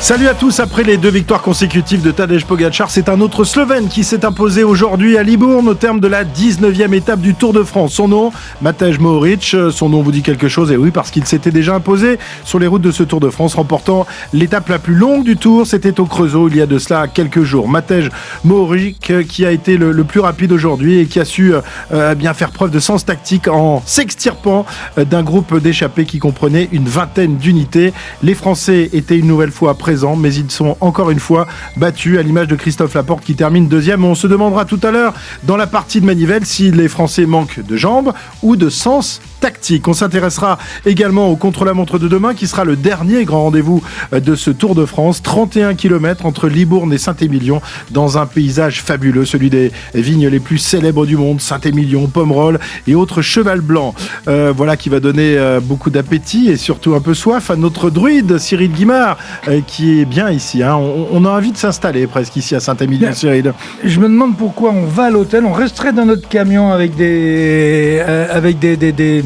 [0.00, 3.88] Salut à tous, après les deux victoires consécutives de Tadej Pogacar, c'est un autre Slovène
[3.88, 7.62] qui s'est imposé aujourd'hui à Libourne au terme de la 19e étape du Tour de
[7.62, 7.94] France.
[7.94, 8.30] Son nom,
[8.60, 12.18] Matej Mohoric, son nom vous dit quelque chose, et oui, parce qu'il s'était déjà imposé
[12.44, 15.66] sur les routes de ce Tour de France, remportant l'étape la plus longue du Tour,
[15.66, 17.66] c'était au Creusot, il y a de cela quelques jours.
[17.66, 18.10] Matej
[18.44, 21.54] Mohoric qui a été le, plus rapide aujourd'hui et qui a su
[21.92, 24.66] euh, bien faire preuve de sens tactique en s'extirpant
[24.98, 27.94] euh, d'un groupe d'échappés qui comprenait une vingtaine d'unités.
[28.22, 29.74] Les Français étaient une nouvelle fois
[30.16, 34.04] mais ils sont encore une fois battus à l'image de Christophe Laporte qui termine deuxième.
[34.04, 37.60] On se demandera tout à l'heure dans la partie de Manivelle si les Français manquent
[37.60, 39.88] de jambes ou de sens tactique.
[39.88, 44.50] On s'intéressera également au contre-la-montre de demain qui sera le dernier grand rendez-vous de ce
[44.50, 45.22] Tour de France.
[45.22, 50.56] 31 km entre Libourne et Saint-Émilion dans un paysage fabuleux, celui des vignes les plus
[50.56, 53.94] célèbres du monde, Saint-Émilion, Pomerol et autres cheval blancs.
[54.28, 57.90] Euh, voilà qui va donner euh, beaucoup d'appétit et surtout un peu soif à notre
[57.90, 60.62] druide Cyril Guimard euh, qui est bien ici.
[60.62, 60.76] Hein.
[60.76, 63.52] On, a envie de s'installer presque ici à Saint-Émilion, Cyril.
[63.84, 68.02] Je me demande pourquoi on va à l'hôtel, on resterait dans notre camion avec des,
[68.30, 69.24] avec des, des des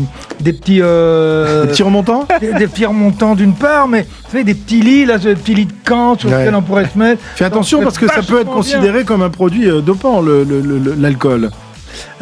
[0.53, 0.81] petits.
[0.83, 5.06] Euh, des petits remontants des, petits remontants d'une part, mais vous savez, des petits lits,
[5.06, 7.23] là, des petits lits de camp sur lesquels on pourrait se mettre.
[7.34, 10.23] Fais attention parce que ça peut être considéré comme un produit euh, dopant,
[10.98, 11.51] l'alcool.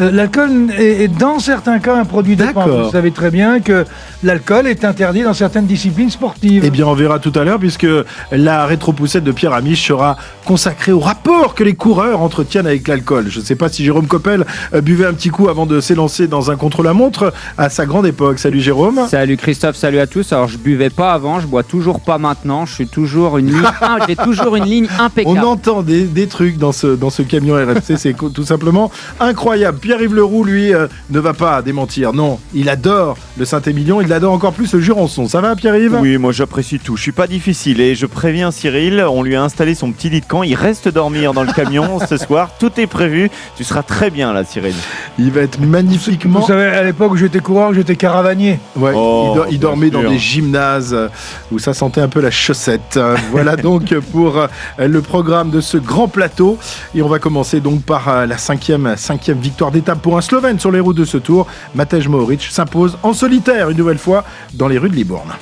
[0.01, 2.67] Euh, l'alcool est, dans certains cas un produit dopant.
[2.67, 3.85] Vous savez très bien que
[4.23, 6.63] l'alcool est interdit dans certaines disciplines sportives.
[6.65, 7.87] Eh bien, on verra tout à l'heure puisque
[8.31, 13.27] la rétropoussette de Pierre Amiche sera consacrée au rapport que les coureurs entretiennent avec l'alcool.
[13.29, 16.29] Je ne sais pas si Jérôme Coppel euh, buvait un petit coup avant de s'élancer
[16.29, 18.39] dans un contre-la-montre à sa grande époque.
[18.39, 19.01] Salut Jérôme.
[19.09, 20.33] Salut Christophe, salut à tous.
[20.33, 22.67] Alors, je buvais pas avant, je bois toujours pas maintenant.
[22.67, 23.63] Je suis toujours une ligne,
[24.09, 25.39] j'ai toujours une ligne impeccable.
[25.39, 28.91] On entend des, des trucs dans ce, dans ce camion RFC, c'est tout simplement
[29.21, 29.66] incroyable.
[29.73, 32.13] Pierre-Yves Leroux, lui, euh, ne va pas démentir.
[32.13, 35.29] Non, il adore le Saint-Émilion, il adore encore plus le Jurançon.
[35.29, 35.99] Ça va, Pierre-Yves?
[36.01, 36.97] Oui, moi j'apprécie tout.
[36.97, 40.21] Je suis pas difficile et je préviens Cyril, on lui a installé son petit lit
[40.21, 40.43] de camp.
[40.43, 42.51] Il reste dormir dans le camion ce soir.
[42.59, 43.31] Tout est prévu.
[43.57, 44.75] Tu seras très bien là, Cyril.
[45.19, 46.41] Il va être magnifiquement.
[46.41, 48.59] Vous savez, à l'époque où j'étais coureur, j'étais caravanier.
[48.77, 51.09] Ouais, il, oh, dormait dans des gymnases euh,
[51.51, 52.99] où ça sentait un peu la chaussette.
[53.31, 54.47] voilà donc pour euh,
[54.79, 56.59] le programme de ce grand plateau.
[56.95, 60.71] Et on va commencer donc par la cinquième, cinquième victoire d'étape pour un Slovène sur
[60.71, 61.47] les routes de ce tour.
[61.75, 64.25] Matej Mohoric s'impose en solitaire une nouvelle fois
[64.55, 65.33] dans les rues de Libourne.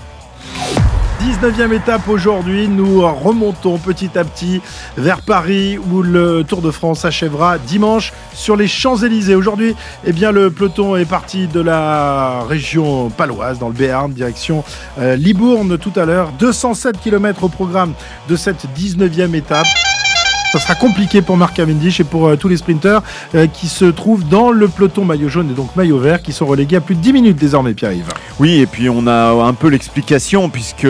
[1.21, 4.61] 19e étape aujourd'hui, nous remontons petit à petit
[4.99, 9.35] vers Paris où le Tour de France s'achèvera dimanche sur les Champs-Élysées.
[9.35, 9.75] Aujourd'hui,
[10.05, 14.65] eh bien, le peloton est parti de la région paloise dans le Béarn, direction
[14.99, 16.31] euh, Libourne tout à l'heure.
[16.39, 17.95] 207 km au programme
[18.29, 19.67] de cette 19e étape.
[20.55, 23.03] Ça sera compliqué pour Marc Cavendish et pour euh, tous les sprinteurs
[23.35, 26.47] euh, qui se trouvent dans le peloton maillot jaune et donc maillot vert qui sont
[26.47, 28.07] relégués à plus de 10 minutes désormais, Pierre-Yves.
[28.39, 30.87] Oui, et puis on a un peu l'explication puisque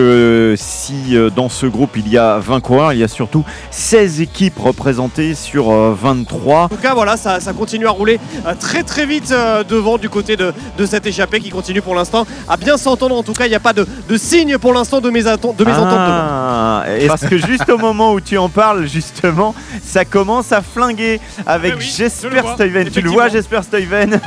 [0.55, 4.21] si euh, dans ce groupe il y a 20 coureurs, il y a surtout 16
[4.21, 6.65] équipes représentées sur 23.
[6.65, 8.19] En tout cas, voilà, ça, continue à rouler
[8.59, 9.33] très très vite
[9.67, 13.15] devant du côté de, de cette échappée qui continue pour l'instant à bien s'entendre.
[13.15, 15.57] En tout cas, il n'y a pas de, de signe pour l'instant de, mésentente.
[15.57, 20.61] De ah, parce que juste au moment où tu en parles, justement, ça commence à
[20.61, 22.89] flinguer avec eh Jesper Stuyven.
[22.89, 24.21] Tu le vois, Jesper Stuyven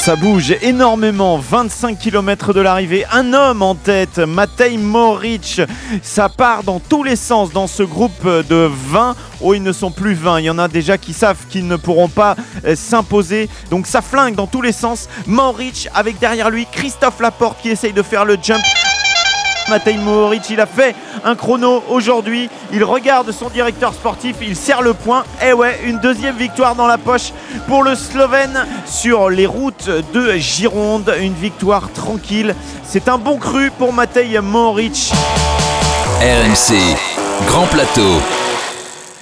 [0.00, 5.60] ça bouge énormément, 25 km de l'arrivée, un homme en tête, Matej Moric,
[6.02, 9.14] ça part dans tous les sens dans ce groupe de 20.
[9.42, 11.76] Oh, ils ne sont plus 20, il y en a déjà qui savent qu'ils ne
[11.76, 15.06] pourront pas euh, s'imposer, donc ça flingue dans tous les sens.
[15.26, 18.62] Moric avec derrière lui Christophe Laporte qui essaye de faire le jump.
[19.70, 22.50] Matej Mohoric, il a fait un chrono aujourd'hui.
[22.72, 25.22] Il regarde son directeur sportif, il serre le point.
[25.40, 27.32] Et eh ouais, une deuxième victoire dans la poche
[27.68, 31.14] pour le Slovène sur les routes de Gironde.
[31.20, 32.54] Une victoire tranquille.
[32.82, 35.12] C'est un bon cru pour Matej Mohoric.
[36.20, 36.74] RMC,
[37.46, 38.39] Grand Plateau.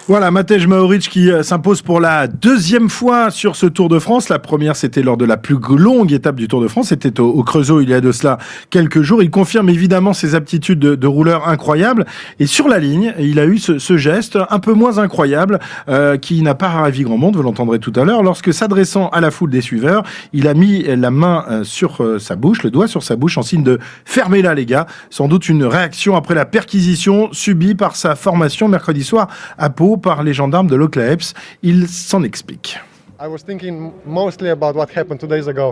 [0.09, 4.31] Voilà, Matej Maoric qui euh, s'impose pour la deuxième fois sur ce Tour de France.
[4.31, 6.89] La première, c'était lors de la plus longue étape du Tour de France.
[6.89, 8.39] C'était au, Creusot il y a de cela
[8.71, 9.23] quelques jours.
[9.23, 12.07] Il confirme évidemment ses aptitudes de, rouleur incroyables.
[12.41, 15.59] Et sur la ligne, il a eu ce, geste un peu moins incroyable
[15.91, 18.23] euh, qui n'a pas ravi grand monde, vous l'entendrez tout à l'heure.
[18.23, 22.35] Lorsque s'adressant à la foule des suiveurs, il a mis la main euh, sur sa
[22.35, 24.87] bouche, le doigt sur sa bouche en signe de fermez là les gars.
[25.11, 29.29] Sans doute une réaction après la perquisition subie par sa formation mercredi soir
[29.59, 31.35] à Pau par les gendarmes de l'Oclaeps.
[31.63, 32.79] Il s'en explique.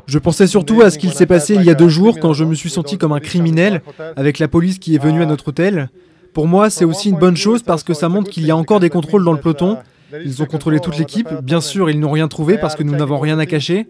[0.07, 2.45] Je pensais surtout à ce qu'il s'est passé il y a deux jours quand je
[2.45, 3.83] me suis senti comme un criminel
[4.17, 5.89] avec la police qui est venue à notre hôtel.
[6.33, 8.81] Pour moi, c'est aussi une bonne chose parce que ça montre qu'il y a encore
[8.81, 9.79] des contrôles dans le peloton.
[10.25, 11.29] Ils ont contrôlé toute l'équipe.
[11.43, 13.87] Bien sûr, ils n'ont rien trouvé parce que nous n'avons rien à cacher.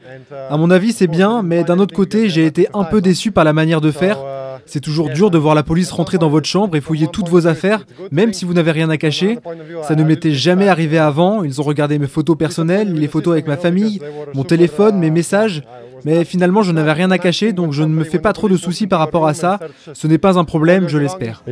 [0.50, 3.44] À mon avis, c'est bien, mais d'un autre côté, j'ai été un peu déçu par
[3.44, 4.18] la manière de faire.
[4.66, 7.46] C'est toujours dur de voir la police rentrer dans votre chambre et fouiller toutes vos
[7.46, 9.38] affaires, même si vous n'avez rien à cacher.
[9.82, 11.44] Ça ne m'était jamais arrivé avant.
[11.44, 14.00] Ils ont regardé mes photos personnelles, les photos avec ma famille,
[14.34, 15.62] mon téléphone, mes messages.
[16.04, 18.56] Mais finalement, je n'avais rien à cacher, donc je ne me fais pas trop de
[18.56, 19.58] soucis par rapport à ça.
[19.92, 21.42] Ce n'est pas un problème, je l'espère.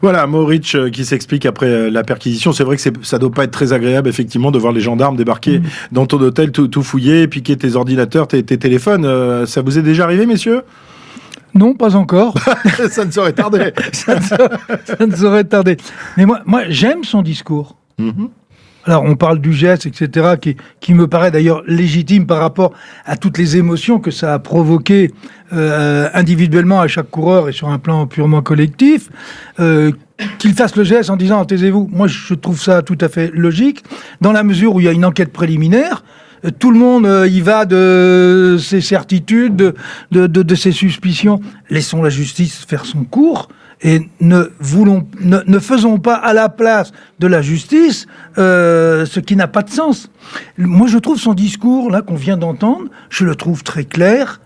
[0.00, 2.52] Voilà, Moritz euh, qui s'explique après euh, la perquisition.
[2.52, 5.60] C'est vrai que ça doit pas être très agréable, effectivement, de voir les gendarmes débarquer
[5.60, 5.64] mm.
[5.92, 9.04] dans ton hôtel, tout, tout, fouiller, piquer tes ordinateurs, tes, téléphones.
[9.04, 10.62] Euh, ça vous est déjà arrivé, messieurs
[11.54, 12.34] non, pas encore.
[12.90, 13.72] ça ne saurait tarder.
[13.92, 14.16] ça,
[15.06, 15.76] ne saurait, tarder.
[16.16, 17.76] Mais moi, moi j'aime son discours.
[18.00, 18.28] Mm-hmm.
[18.84, 22.72] Alors on parle du geste, etc., qui, qui me paraît d'ailleurs légitime par rapport
[23.04, 25.12] à toutes les émotions que ça a provoqué
[25.52, 29.10] euh, individuellement à chaque coureur et sur un plan purement collectif.
[29.60, 29.92] Euh,
[30.38, 33.84] qu'il fasse le geste en disant taisez-vous, moi je trouve ça tout à fait logique,
[34.20, 36.04] dans la mesure où il y a une enquête préliminaire.
[36.44, 39.74] Euh, tout le monde y va de ses certitudes, de,
[40.10, 41.40] de, de, ses suspicions.
[41.70, 43.48] Laissons la justice faire son cours
[43.82, 48.06] et ne, voulons, ne, faisons pas à la place de la justice
[48.38, 50.10] euh, ce qui n'a pas de sens.
[50.56, 54.40] Moi, je trouve son discours, là, qu'on vient d'entendre, je le trouve très clair.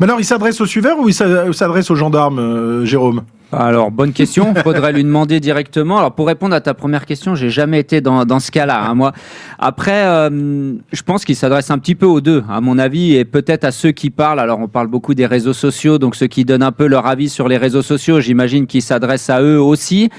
[0.00, 3.22] Mais alors, il s'adresse aux suiveurs ou il s'adresse aux gendarmes, euh, Jérôme?
[3.56, 4.54] Alors, bonne question.
[4.62, 5.98] Faudrait lui demander directement.
[5.98, 8.84] Alors, pour répondre à ta première question, j'ai jamais été dans, dans ce cas-là.
[8.84, 9.12] Hein, moi,
[9.58, 13.24] après, euh, je pense qu'il s'adresse un petit peu aux deux, à mon avis, et
[13.24, 14.40] peut-être à ceux qui parlent.
[14.40, 17.28] Alors, on parle beaucoup des réseaux sociaux, donc ceux qui donnent un peu leur avis
[17.28, 20.10] sur les réseaux sociaux, j'imagine qu'ils s'adressent à eux aussi.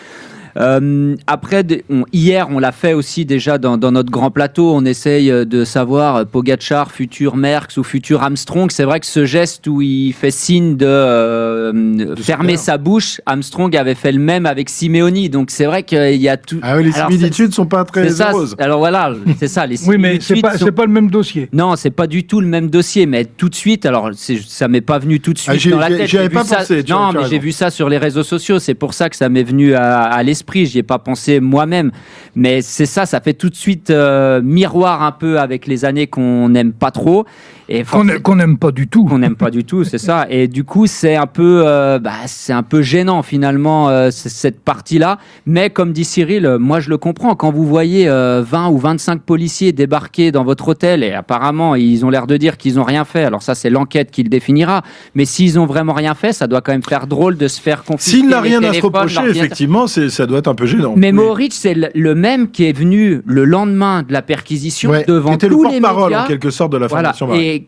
[0.58, 1.64] Euh, après,
[2.12, 4.74] hier, on l'a fait aussi déjà dans, notre grand plateau.
[4.74, 8.72] On essaye euh, de savoir euh, Pogachar, futur Merckx ou futur Armstrong.
[8.72, 13.96] C'est vrai que ce geste où il fait signe de, fermer sa bouche, Armstrong avait
[13.96, 15.30] fait le même avec Simeoni.
[15.30, 16.60] Donc c'est vrai qu'il y a tout.
[16.64, 19.66] Ah oui, les similitudes sont pas très ça, Alors voilà, c'est ça.
[19.66, 21.50] Les oui, mais c'est pas, pas le même dossier.
[21.54, 23.06] Non, c'est pas du tout le même dossier.
[23.06, 25.90] Mais tout de suite, alors ça m'est pas venu tout de suite ah, dans la
[25.90, 26.08] tête.
[26.08, 26.84] J'avais pas ça, pensé.
[26.90, 28.60] Non, mais j'ai vu ça sur les réseaux sociaux.
[28.60, 31.92] C'est pour ça que ça m'est venu à, à l'esprit j'y ai pas pensé moi-même.
[32.36, 36.08] Mais c'est ça, ça fait tout de suite euh, miroir un peu avec les années
[36.08, 37.26] qu'on n'aime pas trop.
[37.70, 39.06] Et qu'on n'aime pas du tout.
[39.06, 40.26] Qu'on n'aime pas du tout, c'est ça.
[40.30, 44.62] Et du coup, c'est un peu, euh, bah, c'est un peu gênant finalement euh, cette
[44.62, 45.18] partie-là.
[45.46, 47.36] Mais comme dit Cyril, moi je le comprends.
[47.36, 52.10] Quand vous voyez 20 ou 25 policiers débarquer dans votre hôtel et apparemment ils ont
[52.10, 53.24] l'air de dire qu'ils n'ont rien fait.
[53.24, 54.84] Alors ça, c'est l'enquête qui le définira.
[55.16, 57.84] Mais s'ils ont vraiment rien fait, ça doit quand même faire drôle de se faire
[57.84, 58.18] confisquer.
[58.18, 60.94] S'il n'a rien à se reprocher, effectivement, ça doit être un peu gênant.
[60.96, 65.48] Mais Moritz, c'est le même qui est venu le lendemain de la perquisition devant était
[65.48, 66.24] tous le les médias.
[66.24, 67.28] en quelque sorte de la formation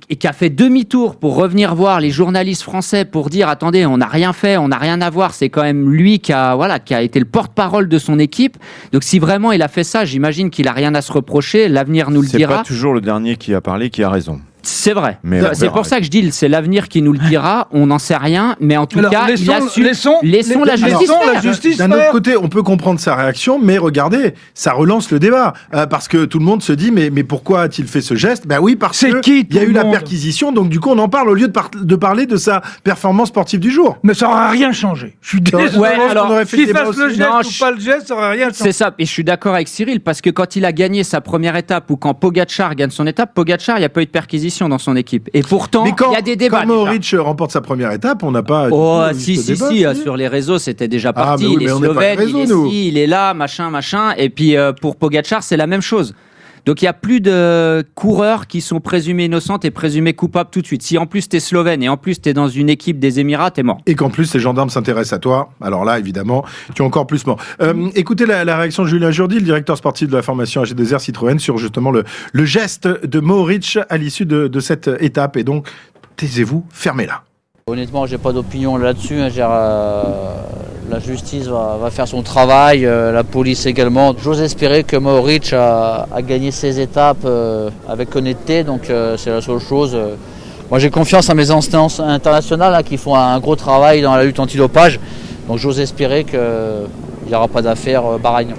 [0.10, 3.98] et, qui a fait demi-tour pour revenir voir les journalistes français pour dire attendez, on
[3.98, 5.34] n'a rien fait, on n'a rien à voir.
[5.34, 8.58] C'est quand même lui qui a voilà qui a été le porte-parole de son équipe.
[8.92, 11.68] Donc si vraiment il a fait ça, j'imagine qu'il a rien à se reprocher.
[11.68, 12.52] L'avenir nous le dira.
[12.52, 14.40] C'est pas toujours le dernier qui a parlé qui a raison.
[14.62, 15.18] C'est vrai.
[15.54, 17.68] C'est pour ça que je dis, c'est l'avenir qui nous le dira.
[17.72, 21.12] On n'en sait rien, mais en tout cas, laissons, il laissons, laissons, la justice.
[21.34, 25.20] la justice D'un autre côté, on peut comprendre sa réaction, mais regardez, ça relance le
[25.20, 28.16] débat euh, parce que tout le monde se dit, mais mais pourquoi a-t-il fait ce
[28.16, 28.48] geste?
[28.48, 31.10] Ben oui, parce que il y a eu la perquisition, donc du coup, on en
[31.10, 31.54] parle au lieu de,
[31.84, 33.98] de parler de sa performance sportive du jour.
[34.04, 35.18] Mais ça n'aura rien changé.
[35.22, 35.78] Je suis désolé.
[35.78, 38.56] Ouais, alors, qu'il fasse le geste ou pas le geste, ça n'aura rien changé.
[38.64, 38.94] C'est ça.
[39.00, 41.90] Et je suis d'accord avec Cyril parce que quand il a gagné sa première étape
[41.90, 44.78] ou quand Pogacar gagne son étape, Pogacar, il n'y a pas eu de perquisition dans
[44.78, 45.30] son équipe.
[45.34, 46.62] Et pourtant, il y a des débats.
[46.62, 48.70] Quand Mohoric remporte sa première étape, on n'a pas.
[48.72, 51.46] Oh, si, si, si, sur les réseaux, c'était déjà ah, parti.
[51.54, 54.14] il est slovène, il est il est là, machin, machin.
[54.18, 56.14] Et puis euh, pour Pogachar, c'est la même chose.
[56.66, 60.62] Donc il n'y a plus de coureurs qui sont présumés innocents et présumés coupables tout
[60.62, 60.82] de suite.
[60.82, 63.20] Si en plus tu es slovène et en plus tu es dans une équipe des
[63.20, 63.80] Émirats, tu es mort.
[63.86, 67.26] Et qu'en plus ces gendarmes s'intéressent à toi, alors là évidemment tu es encore plus
[67.26, 67.40] mort.
[67.62, 71.40] Euh, écoutez la, réaction de Julien Jourdi, le directeur sportif de la formation AG2R Citroën,
[71.40, 72.04] sur justement le,
[72.46, 75.38] geste de Mohoric à l'issue de cette étape.
[75.38, 75.68] Et donc
[76.16, 77.24] taisez-vous, fermez-la.
[77.70, 79.20] Honnêtement, j'ai pas d'opinion là-dessus.
[79.20, 79.30] Hein.
[79.38, 80.04] Euh,
[80.90, 84.16] la justice va, faire son travail, euh, la police également.
[84.20, 89.60] J'ose espérer que Mauric a, gagné ses étapes euh, avec honnêteté, donc c'est la seule
[89.60, 89.96] chose.
[90.72, 94.24] Moi, j'ai confiance à mes instances internationales hein, qui font un gros travail dans la
[94.24, 95.00] lutte antidopage.
[95.48, 96.40] Donc, j'ose espérer qu'il
[97.28, 98.56] n'y aura pas d'affaire Bahreïn.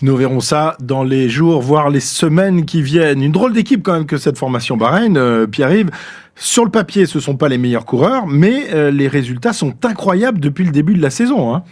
[0.00, 3.22] Nous verrons ça dans les jours, voire les semaines qui viennent.
[3.22, 5.90] Une drôle d'équipe quand même que cette formation Bahreïn, Pierre-Yves.
[6.38, 10.38] Sur le papier, ce sont pas les meilleurs coureurs, mais euh, les résultats sont incroyables
[10.38, 11.54] depuis le début de la saison.
[11.54, 11.62] Hein.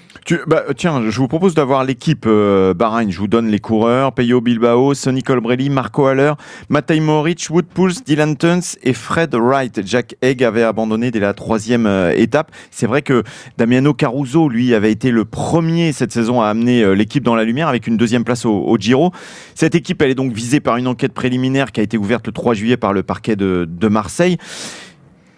[0.46, 3.10] Bah, tiens, je vous propose d'avoir l'équipe euh, Bahreïn.
[3.10, 6.32] Je vous donne les coureurs Peyo Bilbao, Sonny Colbrelli, Marco Haller,
[6.70, 9.82] Matej Moric, Wood Pools, Dylan Tuns et Fred Wright.
[9.84, 12.50] Jack Egg avait abandonné dès la troisième euh, étape.
[12.70, 13.22] C'est vrai que
[13.58, 17.68] Damiano Caruso, lui, avait été le premier cette saison à amener l'équipe dans la lumière
[17.68, 19.12] avec une deuxième place au, Giro.
[19.54, 22.32] Cette équipe, elle est donc visée par une enquête préliminaire qui a été ouverte le
[22.32, 24.38] 3 juillet par le parquet de Marseille.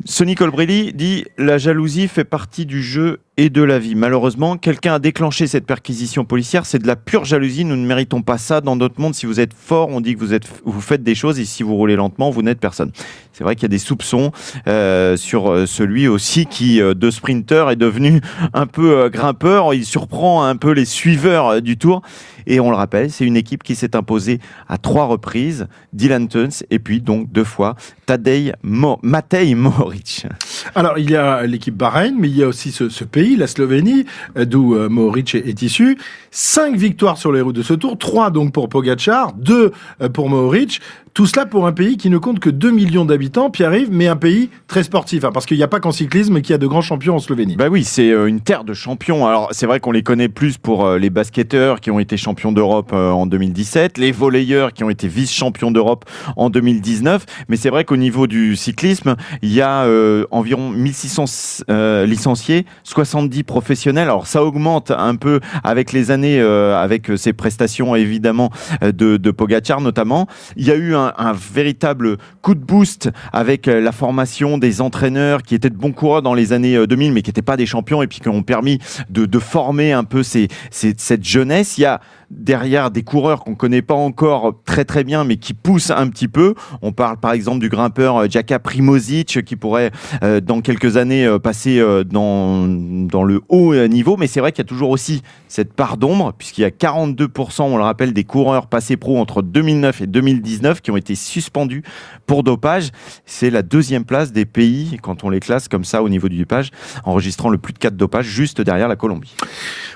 [0.05, 3.95] Sonny Colbrelli dit La jalousie fait partie du jeu et de la vie.
[3.95, 6.65] Malheureusement, quelqu'un a déclenché cette perquisition policière.
[6.65, 7.65] C'est de la pure jalousie.
[7.67, 9.15] Nous ne méritons pas ça dans notre monde.
[9.15, 11.63] Si vous êtes fort, on dit que vous, êtes, vous faites des choses et si
[11.63, 12.93] vous roulez lentement, vous n'êtes personne.
[13.33, 14.33] C'est vrai qu'il y a des soupçons
[14.67, 18.23] euh, sur euh, celui aussi qui, euh, de sprinter, est devenu
[18.55, 19.75] un peu grimpeur.
[19.75, 22.01] Il surprend un peu les suiveurs du tour.
[22.47, 24.39] Et on le rappelle, c'est une équipe qui s'est imposée
[24.69, 25.67] à trois reprises.
[25.93, 27.75] Dylan Tuns et puis donc deux fois
[28.07, 30.27] Tadej Mo Matej Mohoric.
[30.75, 34.05] Alors, il y a l'équipe Bahreïn, mais il y a aussi ce pays la Slovénie,
[34.37, 35.99] euh, d'où euh, Mohoric est, issu.
[36.31, 40.29] Cinq victoires sur les routes de ce tour, trois donc pour Pogacar, deux euh, pour
[40.29, 40.81] Mohoric.
[41.17, 44.17] Tout cela pour un pays qui ne compte que 2 millions d'habitants, Pierre-Yves, mais un
[44.17, 46.67] pays très sportif, hein, parce qu'il n'y a pas qu'en cyclisme qu'il y a de
[46.67, 47.57] grands champions en Slovénie.
[47.57, 49.27] Bah oui, c'est une terre de champions.
[49.27, 52.93] Alors c'est vrai qu'on les connaît plus pour les basketteurs qui ont été champions d'Europe
[52.93, 56.05] en 2017, les volleyeurs qui ont été vice-champions d'Europe
[56.37, 61.65] en 2019, mais c'est vrai qu'au niveau du cyclisme, il y a euh, environ 1600
[61.71, 64.11] euh, licenciés, 70 professionnels.
[64.11, 68.51] Alors ça augmente un peu avec les années, euh, avec ses prestations évidemment
[68.83, 70.29] de, de Pogacar notamment.
[70.57, 75.43] Il y a eu un, un, véritable coup de boost avec la formation des entraîneurs
[75.43, 78.03] qui étaient de bons coureurs dans les années 2000, mais qui n'étaient pas des champions
[78.03, 78.79] et puis qui ont permis
[79.11, 81.79] de, former un peu cette jeunesse.
[81.79, 85.55] Il y a derrière des coureurs qu'on connaît pas encore très très bien, mais qui
[85.55, 86.55] poussent un petit peu.
[86.83, 89.91] On parle par exemple du grimpeur Jaka Primozic qui pourrait
[90.23, 94.53] euh, dans quelques années euh, passer euh, dans, dans le haut niveau, mais c'est vrai
[94.53, 98.13] qu'il y a toujours aussi cette part d'ombre, puisqu'il y a 42%, on le rappelle,
[98.13, 101.83] des coureurs passés pro entre 2009 et 2019 qui ont été suspendus
[102.27, 102.91] pour dopage.
[103.25, 106.39] C'est la deuxième place des pays, quand on les classe comme ça au niveau du
[106.39, 106.71] dopage,
[107.05, 109.35] enregistrant le plus de 4 dopages, juste derrière la Colombie.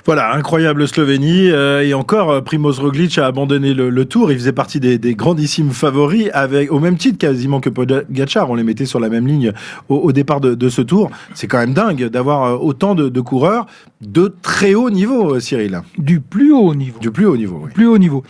[0.06, 4.32] Voilà, incroyable Slovénie, et encore Primoz Roglic a abandonné le, le, tour.
[4.32, 8.50] Il faisait partie des, des, grandissimes favoris, avec, au même titre quasiment que Pogacar.
[8.50, 9.52] On les mettait sur la même ligne
[9.88, 11.10] au, au départ de, de, ce tour.
[11.34, 13.66] C'est quand même dingue d'avoir autant de, de, coureurs
[14.00, 15.82] de très haut niveau, Cyril.
[15.98, 16.98] Du plus haut niveau.
[17.00, 17.70] Du plus haut niveau, oui.
[17.74, 18.22] Plus haut niveau.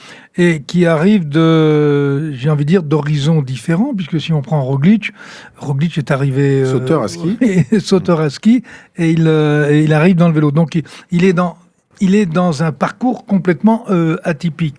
[0.43, 5.13] Et qui arrivent de, j'ai envie de dire, d'horizons différents, puisque si on prend Roglic,
[5.59, 6.65] Roglic est arrivé...
[6.65, 7.37] Sauteur à ski.
[7.73, 8.63] Euh, sauteur à ski,
[8.97, 10.51] et il, euh, et il arrive dans le vélo.
[10.51, 11.57] Donc il, il est dans
[12.01, 14.77] il est dans un parcours complètement euh, atypique.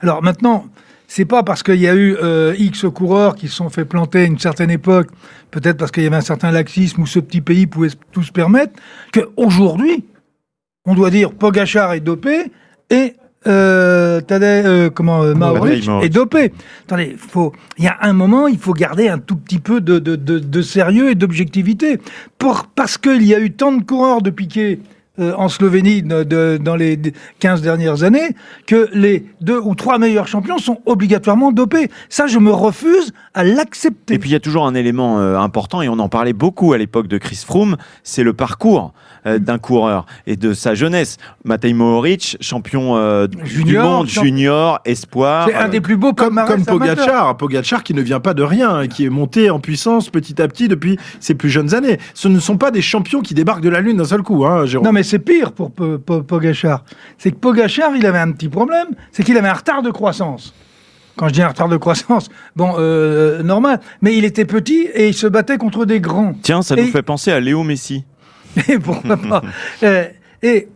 [0.00, 0.66] Alors maintenant,
[1.06, 4.20] c'est pas parce qu'il y a eu euh, X coureurs qui se sont fait planter
[4.20, 5.08] à une certaine époque,
[5.50, 8.32] peut-être parce qu'il y avait un certain laxisme où ce petit pays pouvait tout se
[8.32, 8.72] permettre,
[9.12, 10.04] qu'aujourd'hui,
[10.84, 12.50] on doit dire Pogachar est dopé
[12.90, 13.14] et
[13.46, 16.52] euh, Tadej, euh, comment, euh, Maoric est dopé.
[16.86, 19.98] Attendez, faut, il y a un moment, il faut garder un tout petit peu de,
[19.98, 21.98] de, de, de sérieux et d'objectivité.
[22.38, 24.78] Pour, parce qu'il y a eu tant de coureurs de piquet
[25.20, 26.98] euh, en Slovénie de, de, dans les
[27.38, 28.34] 15 dernières années
[28.66, 31.88] que les deux ou trois meilleurs champions sont obligatoirement dopés.
[32.08, 34.14] Ça, je me refuse à l'accepter.
[34.14, 36.72] Et puis il y a toujours un élément euh, important, et on en parlait beaucoup
[36.72, 38.92] à l'époque de Chris Froome, c'est le parcours
[39.26, 41.16] euh, d'un coureur et de sa jeunesse.
[41.44, 42.96] Matej Mohoric, champion
[43.44, 45.48] junior, du monde, junior, espoir.
[45.48, 47.36] C'est un des plus beaux comme, comme Pogacar.
[47.36, 50.48] Pogacar qui ne vient pas de rien, hein, qui est monté en puissance petit à
[50.48, 51.98] petit depuis ses plus jeunes années.
[52.14, 54.66] Ce ne sont pas des champions qui débarquent de la Lune d'un seul coup, hein,
[54.66, 54.86] Jérôme.
[54.86, 56.84] Non, mais c'est pire pour Pogachar.
[57.18, 60.54] C'est que Pogachar, il avait un petit problème, c'est qu'il avait un retard de croissance.
[61.16, 63.80] Quand je dis un retard de croissance, bon, euh, normal.
[64.02, 66.34] Mais il était petit et il se battait contre des grands.
[66.42, 66.82] Tiens, ça et...
[66.82, 68.04] nous fait penser à Léo Messi.
[68.68, 69.42] Et pourquoi pas
[69.82, 70.06] euh,
[70.42, 70.68] Et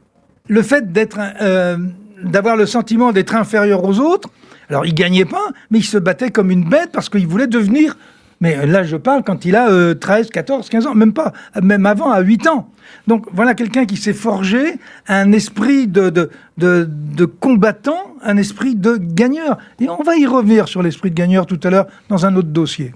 [0.48, 1.76] le fait d'être, euh,
[2.22, 4.30] d'avoir le sentiment d'être inférieur aux autres.
[4.70, 7.96] Alors, il gagnait pas, mais il se battait comme une bête parce qu'il voulait devenir.
[8.40, 11.86] Mais là, je parle quand il a euh, 13, 14, 15 ans, même pas, même
[11.86, 12.70] avant, à 8 ans.
[13.06, 18.74] Donc voilà quelqu'un qui s'est forgé un esprit de, de, de, de, combattant, un esprit
[18.74, 19.58] de gagneur.
[19.80, 22.48] Et on va y revenir sur l'esprit de gagneur tout à l'heure dans un autre
[22.48, 22.94] dossier.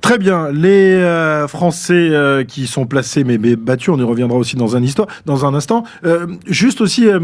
[0.00, 0.50] Très bien.
[0.50, 4.76] Les euh, Français euh, qui sont placés mais, mais, battus, on y reviendra aussi dans
[4.76, 5.84] un, histoire, dans un instant.
[6.04, 7.18] Euh, juste aussi euh,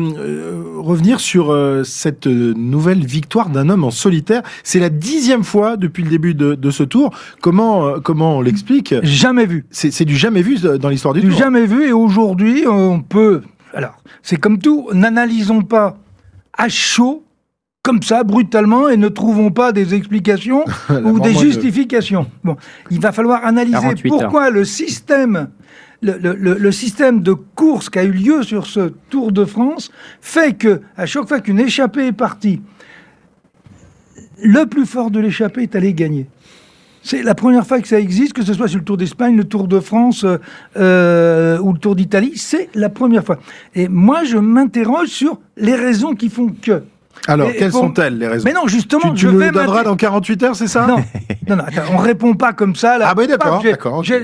[0.76, 1.54] revenir sur
[1.84, 4.42] cette nouvelle victoire d'un homme en solitaire.
[4.62, 7.10] C'est la dixième fois depuis le début de, de ce tour.
[7.40, 8.94] Comment, comment on l'explique?
[9.02, 9.66] Jamais vu.
[9.70, 11.38] C'est du jamais vu dans l'histoire du, du tour.
[11.38, 13.42] Jamais vu et aujourd'hui on peut...
[13.72, 15.96] Alors, c'est comme tout, n'analysons pas
[16.56, 17.23] à chaud
[17.84, 20.64] comme ça, brutalement, et ne trouvons pas des explications
[21.04, 22.26] ou des justifications.
[22.42, 22.56] Bon,
[22.90, 25.48] il va falloir analyser pourquoi le système
[26.00, 30.80] le, système de course qui a eu lieu sur ce Tour de France fait que,
[30.96, 32.60] à chaque fois qu'une échappée est partie,
[34.42, 36.26] le plus fort de l'échappée est allé gagner.
[37.02, 39.44] C'est la première fois que ça existe, que ce soit sur le Tour d'Espagne, le
[39.44, 40.38] Tour de France euh,
[40.78, 43.38] euh, ou le Tour d'Italie, c'est la première fois.
[43.74, 46.82] Et moi, je m'interroge sur les raisons qui font que.
[47.26, 49.96] Alors, quelles sont-elles les raisons Mais non, justement, tu, tu je nous vais donneras dans
[49.96, 50.96] 48 heures, c'est ça Non,
[51.48, 52.98] non, non attends, on répond pas comme ça.
[52.98, 53.06] Là.
[53.10, 54.04] Ah oui, d'accord, d'accord.
[54.04, 54.20] J'ai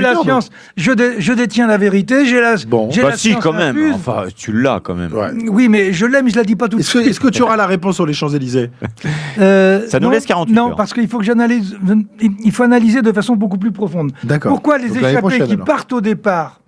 [0.00, 2.88] la science, je, je, détiens la vérité, j'ai la, bon.
[2.88, 3.76] bah la si, quand même.
[3.94, 5.12] Enfin, tu l'as quand même.
[5.48, 7.06] Oui, mais je l'aime, je la dis pas tout de suite.
[7.06, 8.70] Est-ce que tu auras la réponse sur les Champs Élysées
[9.38, 10.68] euh, Ça nous laisse 48 heures.
[10.68, 11.76] Non, parce qu'il faut que j'analyse.
[12.20, 14.12] Il faut analyser de façon beaucoup plus profonde.
[14.22, 14.52] D'accord.
[14.52, 16.60] Pourquoi les échappés qui partent au départ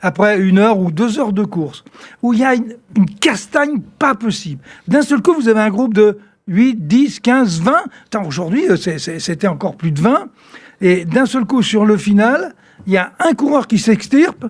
[0.00, 1.84] après une heure ou deux heures de course,
[2.22, 2.76] où il y a une,
[3.20, 4.62] castagne pas possible.
[4.88, 7.72] D'un seul coup, vous avez un groupe de 8, 10, 15, 20.
[8.26, 10.28] Aujourd'hui, euh, c'était encore plus de 20.
[10.80, 12.54] Et d'un seul coup, sur le final,
[12.86, 14.46] il y a un coureur qui s'extirpe.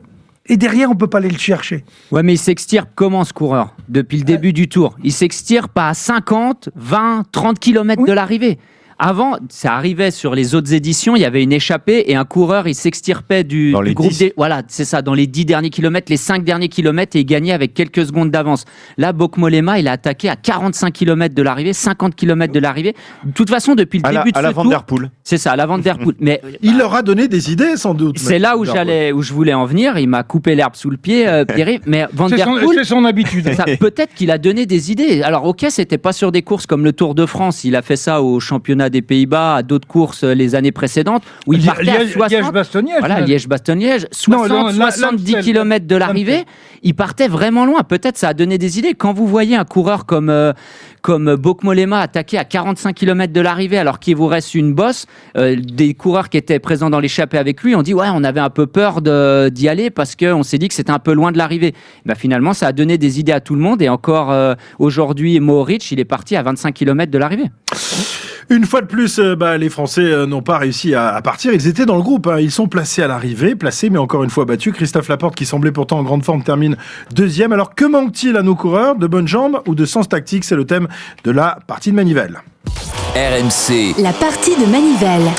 [0.49, 1.85] Et derrière, on peut pas aller le chercher.
[2.13, 4.97] Ouais, mais il s'extirpe comment ce coureur Depuis le début du tour?
[5.03, 8.59] Il s'extirpe à 50, 20, 30 km de l'arrivée.
[8.99, 12.67] Avant, ça arrivait sur les autres éditions, il y avait une échappée et un coureur,
[12.67, 14.33] il s'extirpait du, groupe des.
[14.39, 17.53] Voilà, c'est ça, dans les 10 derniers kilomètres, les 5 derniers kilomètres et il gagnait
[17.53, 18.65] avec quelques secondes d'avance.
[18.97, 22.95] Là, Bokmolema, il a attaqué à 45 km de l'arrivée, 50 km de l'arrivée.
[23.25, 25.11] De toute façon, depuis le début de à la Vanderpool.
[25.25, 26.15] C'est ça, à la Vanderpool.
[26.21, 28.19] Mais il leur a donné des idées, sans doute.
[28.19, 29.99] C'est là où j'allais, où je voulais en venir.
[29.99, 31.81] Il m'a coupé l'herbe sous le pied, euh, Pierre.
[31.85, 32.75] Mais Vanderpool.
[32.75, 33.51] C'est son, habitude.
[33.79, 35.21] Peut-être qu'il a donné des idées.
[35.23, 37.65] Alors, ok, c'était pas sur des courses comme le Tour de France.
[37.65, 41.53] Il a fait ça au championnat des Pays-Bas, d'autres courses euh, les années précédentes où
[41.53, 42.99] il partait à 60, Liège-Bastogne-Liège.
[43.01, 46.45] Voilà, Liège-Bastogne-Liège, 60, 70 km de l'arrivée,
[46.83, 47.83] il partait vraiment loin.
[47.83, 48.95] Peut-être ça a donné des idées.
[48.95, 50.53] Quand vous voyez un coureur comme euh,
[51.07, 55.55] comme Bokmolema attaqué à 45 km de l'arrivée alors qu'il vous reste une bosse, euh,
[55.55, 58.51] des coureurs qui étaient présents dans l'échappée avec lui ont dit ouais on avait un
[58.51, 61.75] peu peur d'y aller parce qu'on s'est dit que c'était un peu loin de l'arrivée.
[62.07, 64.35] Ben, finalement ça a donné des idées à tout le monde et encore
[64.81, 67.51] aujourd'hui Mohoric il est parti à 25 km de l'arrivée.
[68.49, 71.53] Une fois de plus, euh, bah, les Français euh, n'ont pas réussi à, partir.
[71.53, 72.29] Ils étaient dans le groupe.
[72.29, 72.39] Hein.
[72.39, 74.73] Ils sont placés à l'arrivée, placés, mais encore une fois battus.
[74.73, 76.77] Christophe Laporte, qui semblait pourtant en grande forme, termine
[77.13, 77.51] deuxième.
[77.51, 78.95] Alors, que manque-t-il à nos coureurs?
[78.95, 80.45] De bonnes jambes ou de sens tactique?
[80.45, 80.87] C'est le thème
[81.25, 82.41] de la partie de Manivelle.
[83.15, 83.95] RMC.
[84.03, 85.31] La partie de Manivelle.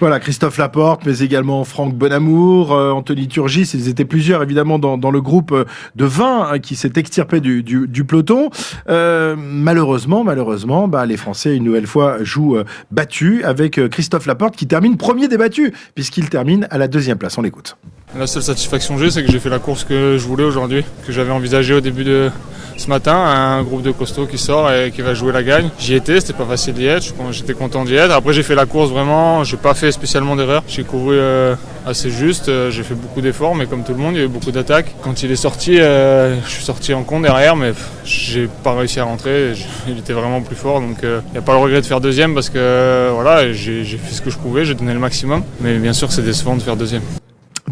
[0.00, 4.96] Voilà, Christophe Laporte, mais également Franck Bonamour, euh, Anthony Turgis, ils étaient plusieurs évidemment dans,
[4.96, 5.64] dans le groupe euh,
[5.96, 8.50] de 20 hein, qui s'est extirpé du, du, du peloton.
[8.88, 14.54] Euh, malheureusement, malheureusement, bah, les Français une nouvelle fois jouent euh, battus avec Christophe Laporte
[14.54, 17.36] qui termine premier des battus puisqu'il termine à la deuxième place.
[17.36, 17.76] On l'écoute.
[18.18, 20.84] La seule satisfaction que j'ai, c'est que j'ai fait la course que je voulais aujourd'hui,
[21.06, 22.32] que j'avais envisagé au début de
[22.76, 23.14] ce matin.
[23.14, 25.70] Un groupe de costauds qui sort et qui va jouer la gagne.
[25.78, 28.10] J'y étais, c'était pas facile d'y être, j'étais content d'y être.
[28.10, 30.64] Après, j'ai fait la course vraiment, j'ai pas fait spécialement d'erreur.
[30.66, 31.54] J'ai couru euh,
[31.86, 34.24] assez juste, euh, j'ai fait beaucoup d'efforts, mais comme tout le monde, il y a
[34.24, 34.96] eu beaucoup d'attaques.
[35.00, 37.72] Quand il est sorti, euh, je suis sorti en compte derrière, mais
[38.04, 39.52] j'ai pas réussi à rentrer.
[39.88, 42.34] Il était vraiment plus fort, donc il n'y a pas le regret de faire deuxième
[42.34, 45.44] parce que voilà, j'ai fait ce que je pouvais, j'ai donné le maximum.
[45.60, 47.02] Mais bien sûr, c'est décevant de faire deuxième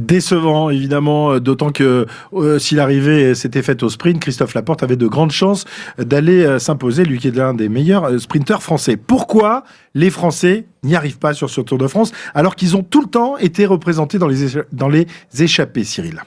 [0.07, 4.97] décevant évidemment, euh, d'autant que euh, si l'arrivée s'était faite au sprint, Christophe Laporte avait
[4.97, 5.64] de grandes chances
[5.99, 8.97] d'aller euh, s'imposer, lui qui est l'un des meilleurs sprinteurs français.
[8.97, 9.64] Pourquoi
[9.95, 13.09] les Français n'y arrivent pas sur ce Tour de France alors qu'ils ont tout le
[13.09, 14.37] temps été représentés dans les,
[14.73, 15.07] dans les
[15.38, 16.23] échappées, Cyril?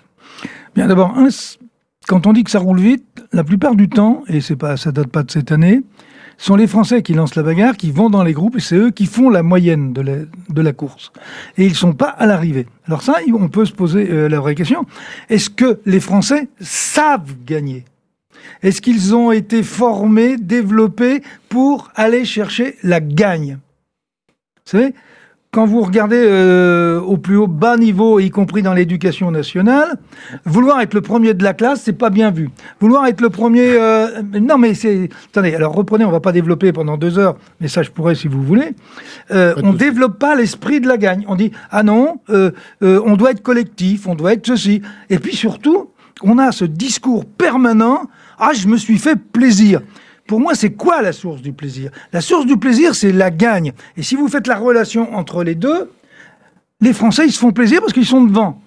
[0.75, 1.15] Bien d'abord,
[2.07, 4.91] quand on dit que ça roule vite, la plupart du temps, et c'est pas, ça
[4.91, 5.81] date pas de cette année,
[6.39, 8.91] sont les Français qui lancent la bagarre, qui vont dans les groupes, et c'est eux
[8.91, 11.11] qui font la moyenne de la, course.
[11.57, 12.65] Et ils sont pas à l'arrivée.
[12.87, 14.85] Alors ça, on peut se poser euh, la vraie question.
[15.29, 17.83] Est-ce que les Français savent gagner?
[18.63, 23.59] Est-ce qu'ils ont été formés, développés pour aller chercher la gagne?
[24.65, 24.93] Vous savez,
[25.51, 29.97] quand vous regardez euh, au plus haut bas niveau, y compris dans l'éducation nationale,
[30.45, 32.49] vouloir être le premier de la classe, c'est pas bien vu.
[32.79, 36.71] Vouloir être le premier, euh, non mais c'est, attendez, alors reprenez, on va pas développer
[36.71, 38.75] pendant deux heures, mais ça je pourrais si vous voulez.
[39.31, 41.25] Euh, on développe pas l'esprit de la gagne.
[41.27, 42.51] On dit ah non, euh,
[42.83, 45.89] euh, on doit être collectif, on doit être ceci, et puis surtout,
[46.21, 48.03] on a ce discours permanent.
[48.37, 49.81] Ah, je me suis fait plaisir.
[50.29, 51.89] Pour moi, c'est quoi la source du plaisir?
[52.13, 53.73] La source du plaisir, c'est la gagne.
[53.97, 55.89] Et si vous faites la relation entre les deux,
[56.81, 58.61] les Français, ils se font plaisir parce qu'ils sont devant.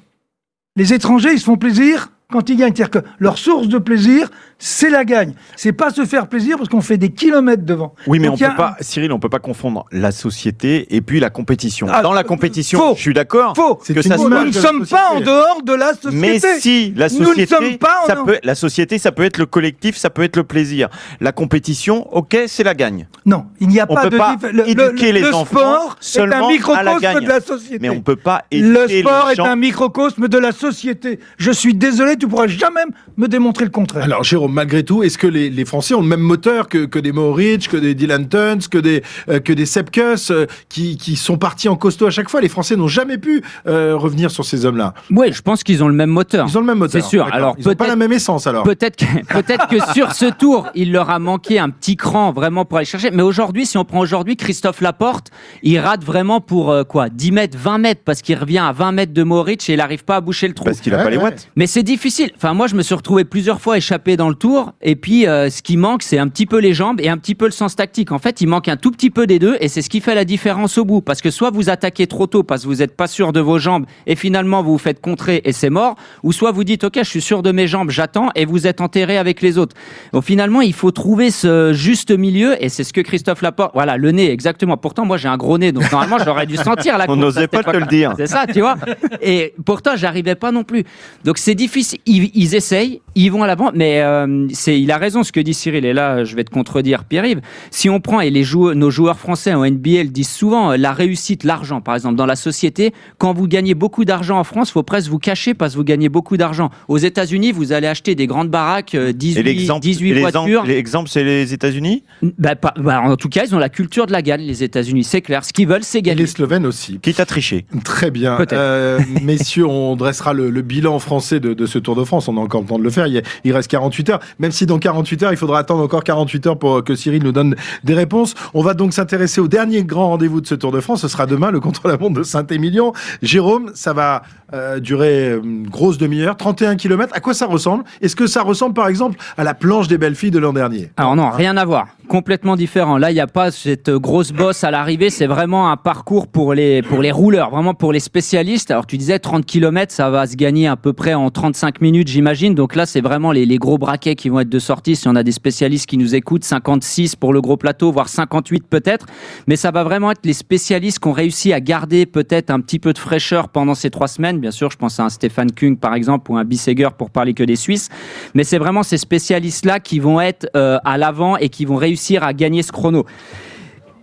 [0.75, 2.75] Les étrangers, ils se font plaisir quand ils gagnent.
[2.75, 5.35] C'est-à-dire que leur source de plaisir, c'est la gagne.
[5.57, 7.95] C'est pas se faire plaisir parce qu'on fait des kilomètres devant.
[8.07, 11.01] Oui, mais Donc, on a peut pas, Cyril, on peut pas confondre la société et
[11.01, 11.87] puis la compétition.
[11.91, 12.95] Ah, Dans la compétition, faux.
[12.97, 13.75] je suis d'accord Faux.
[13.77, 16.17] que ça se Nous ne sommes pas en dehors de la société.
[16.17, 19.25] Mais si, la Nous ne société, sommes pas en ça peut, la société, ça peut
[19.25, 20.89] être le collectif, ça peut être le plaisir.
[21.21, 23.07] La compétition, ok, c'est la gagne.
[23.27, 25.45] Non, il n'y a On pas peut de pas le, le- éduquer le les enfants
[25.59, 27.25] sport est seulement un à la microcosme gagne.
[27.25, 27.79] de la société.
[27.81, 31.19] Mais on peut pas Le éduquer sport les est un microcosme de la société.
[31.37, 32.83] Je suis désolé, tu pourras jamais
[33.17, 34.05] me démontrer le contraire.
[34.05, 37.01] Alors, Jérôme, malgré tout, est-ce que les, les Français ont le même moteur que, que
[37.01, 41.17] des Mohoric, que des Dylan Tuns, que des, euh, que des Sepkus, euh, qui, qui
[41.17, 42.41] sont partis en costaud à chaque fois?
[42.41, 44.95] Les Français n'ont jamais pu euh, revenir sur ces hommes-là.
[45.11, 46.47] Oui, je pense qu'ils ont le même moteur.
[46.49, 47.03] Ils ont le même moteur.
[47.03, 47.29] C'est sûr.
[47.33, 48.63] Alors Ils n'ont pas peut-être la même essence, alors.
[48.63, 52.65] Peut-être que, peut-être que sur ce tour, il leur a manqué un petit cran vraiment
[52.65, 53.11] pour aller chercher.
[53.11, 55.33] Mais aujourd'hui, si on prend aujourd'hui Christophe Laporte,
[55.65, 58.93] il rate vraiment pour euh, quoi 10 mètres, 20 mètres, parce qu'il revient à 20
[58.93, 60.67] mètres de Moritz et il n'arrive pas à boucher le trou.
[60.67, 61.49] Parce qu'il a pas les watts.
[61.57, 62.12] Mais c'est difficile.
[62.37, 64.73] Enfin, moi, je me suis retrouvé plusieurs fois échappé dans le tour.
[64.83, 67.35] Et puis, euh, ce qui manque, c'est un petit peu les jambes et un petit
[67.35, 68.13] peu le sens tactique.
[68.13, 69.57] En fait, il manque un tout petit peu des deux.
[69.61, 71.01] Et c'est ce qui fait la différence au bout.
[71.01, 73.59] Parce que soit vous attaquez trop tôt parce que vous n'êtes pas sûr de vos
[73.59, 75.97] jambes et finalement vous vous faites contrer et c'est mort.
[76.23, 78.81] Ou soit vous dites, OK, je suis sûr de mes jambes, j'attends et vous êtes
[78.81, 79.77] enterré avec les autres.
[80.13, 82.63] Donc finalement, il faut trouver ce juste milieu.
[82.63, 84.77] Et c'est ce que Christophe Laporte, voilà, le nez, exactement.
[84.77, 85.73] Pourtant, moi, j'ai un gros nez.
[85.73, 88.15] Donc normalement, j'aurais dû sentir la On n'osait pas te le dire.
[88.17, 88.77] C'est ça, tu vois.
[89.21, 90.85] Et pourtant, j'arrivais pas non plus.
[91.25, 91.92] Donc c'est difficile.
[92.07, 95.41] Ils, ils essayent, ils vont à l'avant, mais euh, c'est, il a raison ce que
[95.41, 95.85] dit Cyril.
[95.85, 97.41] Et là, je vais te contredire, Pierre-Yves.
[97.71, 100.77] Si on prend et les joueurs, nos joueurs français en NBA le disent souvent, euh,
[100.77, 104.71] la réussite, l'argent, par exemple, dans la société, quand vous gagnez beaucoup d'argent en France,
[104.71, 106.71] faut presque vous cacher parce que vous gagnez beaucoup d'argent.
[106.89, 110.51] Aux États-Unis, vous allez acheter des grandes baraques, euh, 18, Et l'exemple, 18 et l'exemple-
[110.51, 110.65] voitures.
[110.65, 112.05] l'exemple, c'est les États-Unis?
[112.39, 115.05] Bah, pas- bah, en tout cas, ils ont la culture de la gagne, les États-Unis.
[115.05, 115.45] C'est clair.
[115.45, 116.21] Ce qu'ils veulent, c'est Et gagner.
[116.23, 116.99] les Slovènes aussi.
[117.01, 117.67] Qui t'a triché?
[117.85, 118.39] Très bien.
[118.53, 122.29] Euh, messieurs, on dressera le, le bilan français de, de ce Tour de France.
[122.29, 123.07] On a encore le temps de le faire.
[123.07, 124.21] Il, reste 48 heures.
[124.39, 127.33] Même si dans 48 heures, il faudra attendre encore 48 heures pour que Cyril nous
[127.33, 128.35] donne des réponses.
[128.55, 131.03] On va donc s'intéresser au dernier grand rendez-vous de ce Tour de France.
[131.03, 132.93] Ce sera demain, le contre-la-montre de Saint-Émilion.
[133.23, 134.23] Jérôme, ça va
[134.55, 137.13] euh, durer euh, une grosse demi-heure, 31 km.
[137.15, 137.85] À quoi ça ressemble?
[138.03, 140.91] Est-ce que ça ressemble, par exemple, à la planche des belles filles de l'an dernier?
[140.99, 141.89] Alors non, rien à voir.
[142.09, 142.99] Complètement différent.
[142.99, 145.09] Là, il n'y a pas cette grosse bosse à l'arrivée.
[145.09, 148.71] C'est vraiment un parcours pour les, pour les rouleurs, vraiment pour les spécialistes.
[148.71, 152.09] Alors tu disais 30 km, ça va se gagner à peu près en 35 minutes,
[152.09, 152.55] j'imagine.
[152.55, 154.97] Donc là, c'est vraiment les, gros braquets qui vont être de sortie.
[154.97, 158.67] Si on a des spécialistes qui nous écoutent, 56 pour le gros plateau, voire 58
[158.69, 159.07] peut-être.
[159.47, 162.79] Mais ça va vraiment être les spécialistes qui ont réussi à garder peut-être un petit
[162.79, 164.39] peu de fraîcheur pendant ces trois semaines.
[164.39, 167.35] Bien sûr, je pense à un Stéphane Kung par exemple ou un Bisseger pour parler
[167.35, 167.89] que des Suisses.
[168.35, 172.25] Mais c'est vraiment ces spécialistes-là qui vont être euh, à l'avant et qui vont réussir
[172.25, 173.07] à gagner ce chrono.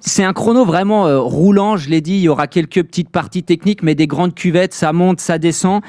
[0.01, 3.43] C'est un chrono vraiment euh, roulant, je l'ai dit, il y aura quelques petites parties
[3.43, 5.81] techniques, mais des grandes cuvettes, ça monte, ça descend.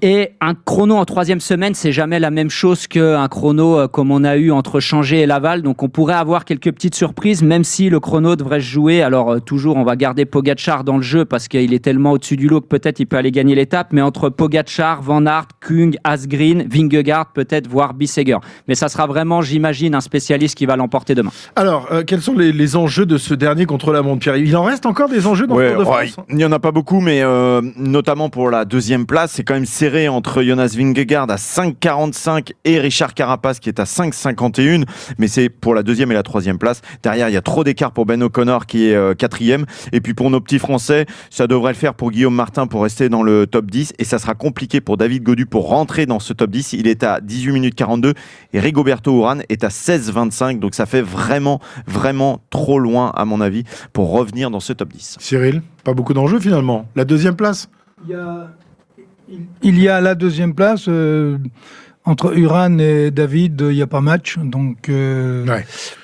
[0.00, 4.12] Et un chrono en troisième semaine, c'est jamais la même chose qu'un chrono euh, comme
[4.12, 5.62] on a eu entre Changé et Laval.
[5.62, 9.02] Donc on pourrait avoir quelques petites surprises, même si le chrono devrait se jouer.
[9.02, 12.36] Alors euh, toujours, on va garder Pogachar dans le jeu parce qu'il est tellement au-dessus
[12.36, 13.88] du lot que peut-être il peut aller gagner l'étape.
[13.92, 18.38] Mais entre Pogachar, Van Aert, Kung, Asgreen, Vingegaard, peut-être voire Bisseger.
[18.68, 21.32] Mais ça sera vraiment, j'imagine, un spécialiste qui va l'emporter demain.
[21.56, 24.36] Alors, euh, quels sont les, les enjeux de ce dernier contre la montre, Pierre?
[24.36, 26.44] Il en reste encore des enjeux dans Ouais, le Tour de ouais, France il n'y
[26.44, 29.87] en a pas beaucoup, mais euh, notamment pour la deuxième place, c'est quand même serré
[29.88, 34.84] entre Jonas Vingegaard à 5,45 et Richard Carapace qui est à 5,51.
[35.16, 36.82] Mais c'est pour la deuxième et la troisième place.
[37.02, 39.64] Derrière, il y a trop d'écart pour Ben O'Connor qui est euh, quatrième.
[39.92, 43.08] Et puis pour nos petits Français, ça devrait le faire pour Guillaume Martin pour rester
[43.08, 43.94] dans le top 10.
[43.98, 46.74] Et ça sera compliqué pour David Godu pour rentrer dans ce top 10.
[46.74, 48.12] Il est à 18 minutes 42
[48.52, 50.58] et Rigoberto Urán est à 16,25.
[50.58, 54.92] Donc ça fait vraiment, vraiment trop loin, à mon avis, pour revenir dans ce top
[54.92, 55.16] 10.
[55.18, 56.86] Cyril, pas beaucoup d'enjeux finalement.
[56.94, 57.70] La deuxième place
[58.04, 58.50] Il y a,
[59.62, 60.86] il y a la deuxième place.
[60.88, 61.38] euh,
[62.08, 64.38] entre Uran et David, il n'y a pas match.
[64.38, 65.44] Donc, euh,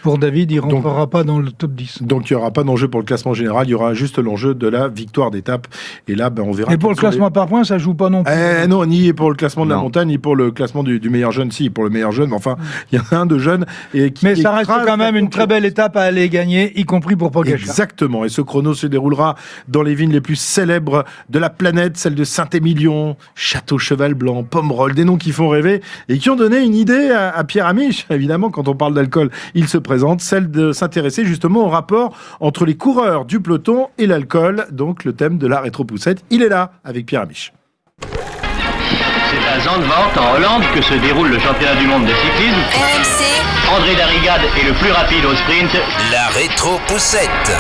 [0.03, 2.03] pour David, il ne rentrera pas dans le top 10.
[2.03, 4.55] Donc il n'y aura pas d'enjeu pour le classement général, il y aura juste l'enjeu
[4.55, 5.67] de la victoire d'étape.
[6.07, 6.73] Et là, ben, on verra.
[6.75, 8.33] Et pour le les- classement par points, ça joue pas non plus.
[8.35, 11.09] Eh non, ni pour le classement de la montagne, ni pour le classement du, du
[11.09, 11.51] meilleur jeune.
[11.51, 12.57] Si, pour le meilleur jeune, mais enfin,
[12.93, 13.65] il y en a un de jeune.
[13.95, 16.85] Et qui Mais ça reste quand même une très belle étape à aller gagner, y
[16.85, 17.59] compris pour Pogacar.
[17.59, 18.25] Exactement.
[18.25, 19.37] Et ce chrono se déroulera
[19.69, 24.43] dans les vignes les plus célèbres de la planète, celle de Saint-Émilion, Château Cheval Blanc,
[24.45, 27.67] Pomerol, des noms qui font rêver et qui ont donné une idée à, à Pierre
[27.67, 28.07] Amiche.
[28.11, 32.65] Évidemment, quand on parle d'alcool, il se présente, celle de s'intéresser justement au rapport entre
[32.65, 34.67] les coureurs du peloton et l'alcool.
[34.71, 37.53] Donc, le thème de la rétropoussette, il est là avec Pierre Amiche.
[38.01, 42.61] C'est à Zandvoort, en Hollande, que se déroule le championnat du monde de cyclisme.
[42.75, 45.77] RMC, André Darrigade est le plus rapide au sprint.
[46.13, 47.53] La rétro-poussette.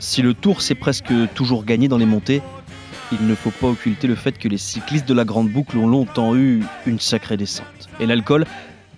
[0.00, 2.42] Si le tour c'est presque toujours gagné dans les montées,
[3.12, 5.86] il ne faut pas occulter le fait que les cyclistes de la Grande Boucle ont
[5.86, 7.88] longtemps eu une sacrée descente.
[8.00, 8.44] Et l'alcool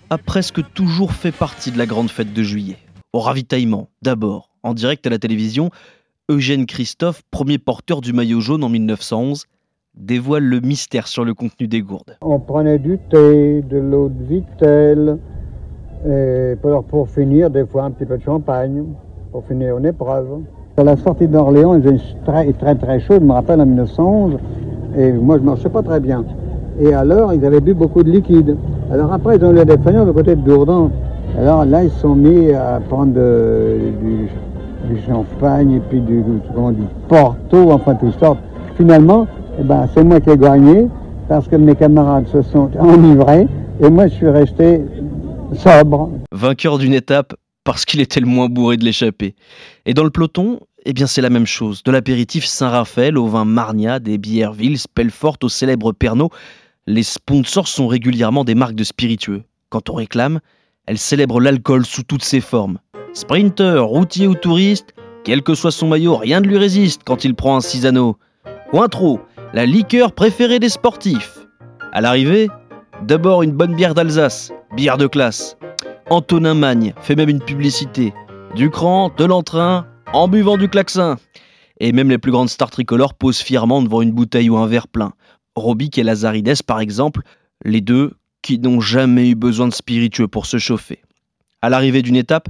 [0.09, 2.77] a presque toujours fait partie de la grande fête de juillet.
[3.13, 5.69] Au ravitaillement, d'abord, en direct à la télévision,
[6.29, 9.45] Eugène Christophe, premier porteur du maillot jaune en 1911,
[9.95, 12.17] dévoile le mystère sur le contenu des gourdes.
[12.21, 15.19] On prenait du thé, de l'eau de vitelle,
[16.07, 18.85] et pour, pour finir, des fois un petit peu de champagne,
[19.31, 20.41] pour finir une épreuve.
[20.79, 24.37] À la sortie d'Orléans, il faisait très, très chaud, je me rappelle en 1911,
[24.97, 26.23] et moi je ne marchais pas très bien.
[26.79, 28.55] Et alors, ils avaient bu beaucoup de liquide.
[28.89, 30.89] Alors après, ils ont eu des feignants de côté de Dourdan.
[31.37, 34.29] Alors là, ils se sont mis à prendre du,
[35.05, 36.23] champagne et puis du,
[37.09, 38.37] porto, enfin tout ça.
[38.77, 39.27] Finalement,
[39.59, 40.87] eh ben, c'est moi qui ai gagné
[41.27, 43.47] parce que mes camarades se sont enivrés
[43.83, 44.81] et moi je suis resté
[45.55, 46.09] sobre.
[46.31, 47.33] Vainqueur d'une étape
[47.69, 49.35] parce qu'il était le moins bourré de l'échappée.
[49.85, 51.83] Et dans le peloton, eh bien c'est la même chose.
[51.83, 56.29] De l'apéritif Saint-Raphaël au vin Marnia, des bières Vils, Pelfort au célèbre Pernod,
[56.87, 59.43] les sponsors sont régulièrement des marques de spiritueux.
[59.69, 60.39] Quand on réclame,
[60.85, 62.79] elles célèbrent l'alcool sous toutes ses formes.
[63.13, 67.35] Sprinter, routier ou touriste, quel que soit son maillot, rien ne lui résiste quand il
[67.35, 68.17] prend un Cisano.
[68.71, 69.19] Cointreau,
[69.53, 71.39] la liqueur préférée des sportifs.
[71.91, 72.49] À l'arrivée,
[73.03, 75.57] d'abord une bonne bière d'Alsace, bière de classe.
[76.09, 78.13] Antonin Magne fait même une publicité.
[78.55, 81.17] Du cran, de l'entrain, en buvant du klaxon.
[81.79, 84.87] Et même les plus grandes stars tricolores posent fièrement devant une bouteille ou un verre
[84.87, 85.13] plein.
[85.55, 87.21] Robic et Lazarides, par exemple,
[87.63, 91.01] les deux qui n'ont jamais eu besoin de spiritueux pour se chauffer.
[91.61, 92.49] À l'arrivée d'une étape,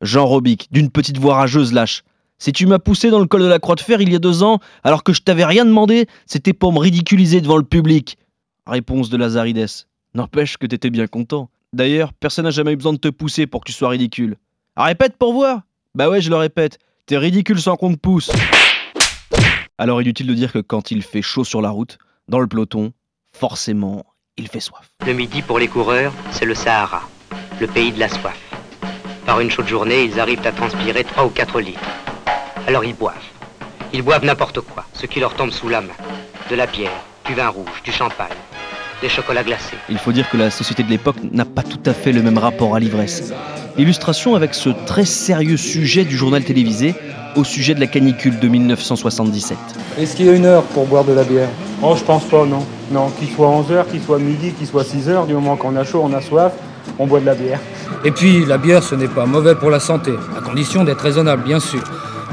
[0.00, 2.04] Jean Robic, d'une petite voix rageuse, lâche
[2.38, 4.18] Si tu m'as poussé dans le col de la Croix de Fer il y a
[4.18, 8.18] deux ans, alors que je t'avais rien demandé, c'était pour me ridiculiser devant le public.
[8.66, 9.66] Réponse de Lazarides
[10.14, 11.48] N'empêche que t'étais bien content.
[11.72, 14.36] D'ailleurs, personne n'a jamais eu besoin de te pousser pour que tu sois ridicule.
[14.76, 15.62] Répète pour voir
[15.94, 16.78] Bah ouais, je le répète.
[17.06, 18.30] T'es ridicule sans qu'on te pousse.
[19.76, 22.92] Alors inutile de dire que quand il fait chaud sur la route, dans le peloton,
[23.36, 24.04] forcément,
[24.36, 24.88] il fait soif.
[25.04, 27.02] Le midi pour les coureurs, c'est le Sahara,
[27.60, 28.38] le pays de la soif.
[29.26, 31.80] Par une chaude journée, ils arrivent à transpirer 3 ou 4 litres.
[32.68, 33.16] Alors ils boivent.
[33.92, 35.96] Ils boivent n'importe quoi, ce qui leur tombe sous la main.
[36.50, 38.28] De la bière, du vin rouge, du champagne,
[39.02, 39.76] des chocolats glacés.
[39.90, 42.38] Il faut dire que la société de l'époque n'a pas tout à fait le même
[42.38, 43.32] rapport à l'ivresse.
[43.76, 46.94] Illustration avec ce très sérieux sujet du journal télévisé
[47.34, 49.58] au sujet de la canicule de 1977.
[49.98, 51.48] Est-ce qu'il y a une heure pour boire de la bière?
[51.82, 52.64] Oh, je pense pas, non.
[52.90, 56.02] Non, qu'il soit 11h, qu'il soit midi, qu'il soit 6h, du moment qu'on a chaud,
[56.04, 56.52] on a soif,
[56.98, 57.58] on boit de la bière.
[58.04, 61.42] Et puis, la bière, ce n'est pas mauvais pour la santé, à condition d'être raisonnable,
[61.42, 61.82] bien sûr.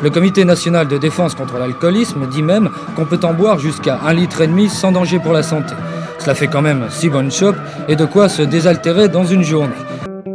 [0.02, 4.14] Le Comité national de défense contre l'alcoolisme dit même qu'on peut en boire jusqu'à un
[4.14, 5.74] litre et demi sans danger pour la santé.
[6.20, 7.56] Cela fait quand même six bonnes chopes
[7.88, 9.74] et de quoi se désaltérer dans une journée.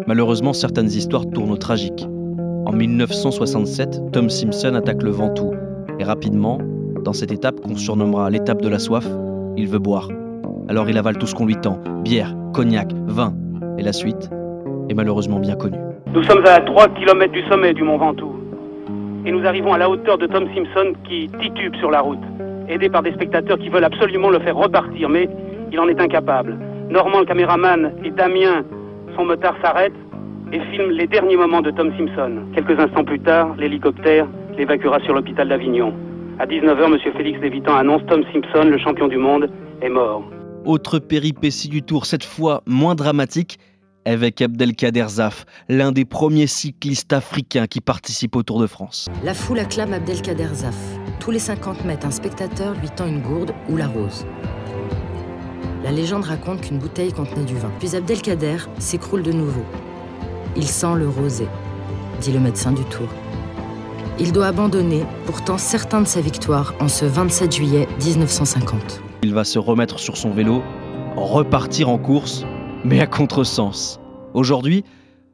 [0.07, 2.07] Malheureusement, certaines histoires tournent au tragique.
[2.65, 5.53] En 1967, Tom Simpson attaque le Ventoux.
[6.01, 6.59] Et rapidement,
[7.05, 9.07] dans cette étape qu'on surnommera l'étape de la soif,
[9.59, 10.09] il veut boire.
[10.69, 13.35] Alors il avale tout ce qu'on lui tend bière, cognac, vin.
[13.77, 14.31] Et la suite
[14.89, 15.79] est malheureusement bien connue.
[16.15, 18.35] Nous sommes à 3 km du sommet du mont Ventoux.
[19.27, 22.25] Et nous arrivons à la hauteur de Tom Simpson qui titube sur la route,
[22.69, 25.29] aidé par des spectateurs qui veulent absolument le faire repartir, mais
[25.73, 26.59] il en est incapable.
[26.91, 28.65] Normand, le caméraman, et Damien,
[29.17, 29.93] son motard, s'arrêtent
[30.53, 32.43] et filment les derniers moments de Tom Simpson.
[32.55, 35.93] Quelques instants plus tard, l'hélicoptère l'évacuera sur l'hôpital d'Avignon.
[36.39, 36.99] À 19h, M.
[37.17, 39.51] Félix Lévitan annonce Tom Simpson, le champion du monde,
[39.83, 40.25] est mort.
[40.65, 43.59] Autre péripétie du tour, cette fois moins dramatique,
[44.05, 49.09] avec Abdelkader Zaf, l'un des premiers cyclistes africains qui participe au Tour de France.
[49.25, 50.77] La foule acclame Abdelkader Zaf.
[51.21, 54.27] Tous les 50 mètres, un spectateur lui tend une gourde ou la rose.
[55.85, 57.71] La légende raconte qu'une bouteille contenait du vin.
[57.79, 59.65] Puis Abdelkader s'écroule de nouveau.
[60.57, 61.47] Il sent le rosé,
[62.23, 63.07] dit le médecin du Tour.
[64.19, 69.03] Il doit abandonner, pourtant certain de sa victoire, en ce 27 juillet 1950.
[69.25, 70.63] Il va se remettre sur son vélo,
[71.17, 72.47] repartir en course,
[72.83, 74.01] mais à contresens.
[74.33, 74.85] Aujourd'hui,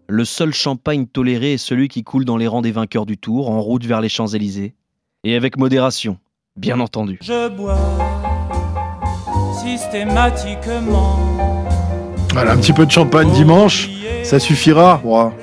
[0.08, 3.50] le seul champagne toléré est celui qui coule dans les rangs des vainqueurs du Tour,
[3.50, 4.74] en route vers les Champs-Élysées.
[5.22, 6.18] Et avec modération,
[6.56, 7.20] bien entendu.
[7.22, 7.78] Je bois
[9.64, 11.18] systématiquement.
[12.32, 13.88] Voilà, un petit peu de champagne dimanche,
[14.22, 15.00] ça suffira.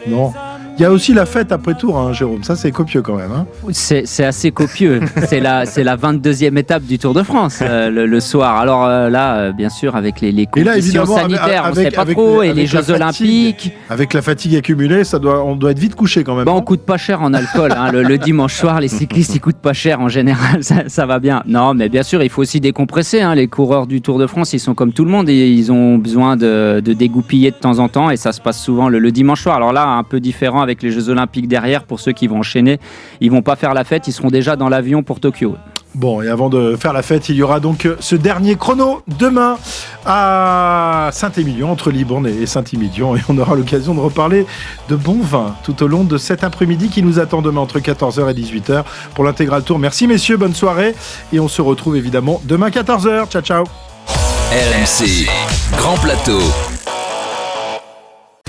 [0.08, 0.34] non.
[0.80, 2.44] Il y a aussi la fête après tour, hein, Jérôme.
[2.44, 3.32] Ça, c'est copieux quand même.
[3.32, 3.48] Hein.
[3.72, 5.00] c'est assez copieux.
[5.28, 8.58] c'est la, la 22e étape du Tour de France euh, le, soir.
[8.58, 12.06] Alors euh, là, euh, bien sûr, avec les, les conditions sanitaires, on ne sait pas
[12.06, 13.72] trop, et les Jeux Olympiques.
[13.90, 16.46] Avec la fatigue accumulée, ça doit, on doit être vite couché quand même.
[16.46, 17.74] Bon, on coûte pas cher en alcool.
[17.76, 17.92] Hein.
[17.92, 20.64] le, dimanche soir, les cyclistes, ils coûtent pas cher en général.
[20.88, 21.42] Ça, va bien.
[21.48, 23.24] Non, mais bien sûr, il faut aussi décompresser.
[23.34, 25.98] Les coureurs du Tour de France, ils sont comme tout le monde et ils ont
[25.98, 28.12] besoin de, de dégoupiller de temps en temps.
[28.12, 29.56] Et ça se passe souvent le, le dimanche soir.
[29.56, 32.80] Alors là, un peu différent avec les Jeux Olympiques derrière pour ceux qui vont enchaîner.
[33.22, 35.56] Ils vont pas faire la fête, ils seront déjà dans l'avion pour Tokyo.
[35.96, 39.58] Bon, et avant de faire la fête, il y aura donc ce dernier chrono demain
[40.06, 43.16] à Saint-Émilion, entre Libourne et Saint-Émilion.
[43.16, 44.46] Et on aura l'occasion de reparler
[44.90, 48.30] de bons vins tout au long de cet après-midi qui nous attend demain entre 14h
[48.30, 48.84] et 18h
[49.16, 49.80] pour l'intégral tour.
[49.80, 50.94] Merci messieurs, bonne soirée.
[51.34, 53.30] Et on se retrouve évidemment demain 14h.
[53.30, 53.64] Ciao, ciao.
[54.52, 55.28] RMC,
[55.78, 56.77] Grand Plateau.